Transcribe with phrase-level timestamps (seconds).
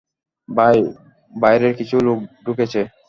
[0.49, 0.77] ভাই,
[1.33, 2.81] বাইরের কিছু লোক ঢুকেছে।